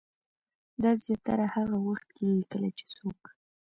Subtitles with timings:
[0.83, 3.19] دا زياتره هاغه وخت کيږي کله چې څوک